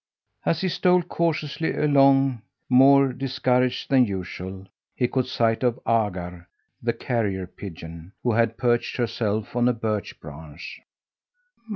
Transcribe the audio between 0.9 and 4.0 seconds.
cautiously along, more discouraged